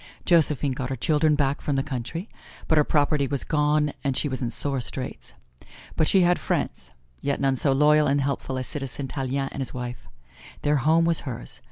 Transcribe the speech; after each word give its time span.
Josephine 0.25 0.71
got 0.71 0.89
her 0.89 0.95
children 0.95 1.35
back 1.35 1.61
from 1.61 1.75
the 1.75 1.83
country, 1.83 2.27
but 2.67 2.79
her 2.79 2.83
property 2.83 3.27
was 3.27 3.43
gone 3.43 3.93
and 4.03 4.17
she 4.17 4.27
was 4.27 4.41
in 4.41 4.49
sore 4.49 4.81
straits. 4.81 5.35
But 5.95 6.07
she 6.07 6.21
had 6.21 6.39
friends, 6.39 6.89
yet 7.21 7.39
none 7.39 7.55
so 7.55 7.71
loyal 7.71 8.07
and 8.07 8.19
helpful 8.19 8.57
as 8.57 8.65
Citizen 8.65 9.07
Tallien 9.07 9.49
and 9.51 9.61
his 9.61 9.75
wife. 9.75 10.07
Their 10.63 10.77
home 10.77 11.05
was 11.05 11.19
hers. 11.19 11.59